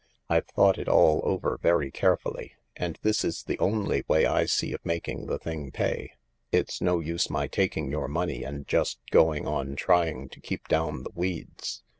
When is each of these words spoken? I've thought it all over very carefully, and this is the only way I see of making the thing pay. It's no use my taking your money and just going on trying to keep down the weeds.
I've 0.29 0.47
thought 0.47 0.79
it 0.79 0.89
all 0.89 1.21
over 1.23 1.59
very 1.61 1.91
carefully, 1.91 2.53
and 2.75 2.97
this 3.03 3.23
is 3.23 3.43
the 3.43 3.59
only 3.59 4.03
way 4.07 4.25
I 4.25 4.45
see 4.45 4.73
of 4.73 4.83
making 4.83 5.27
the 5.27 5.37
thing 5.37 5.69
pay. 5.69 6.13
It's 6.51 6.81
no 6.81 6.99
use 6.99 7.29
my 7.29 7.45
taking 7.45 7.91
your 7.91 8.07
money 8.07 8.43
and 8.43 8.67
just 8.67 8.97
going 9.11 9.45
on 9.45 9.75
trying 9.75 10.27
to 10.29 10.39
keep 10.41 10.67
down 10.67 11.03
the 11.03 11.11
weeds. 11.13 11.83